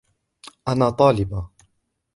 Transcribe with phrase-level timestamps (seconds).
[0.67, 1.49] أنا طالبة.